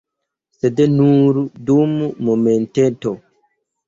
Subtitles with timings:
[0.61, 1.93] Sed nur dum
[2.31, 3.13] momenteto.